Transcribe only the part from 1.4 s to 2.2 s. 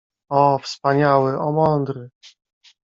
mądry!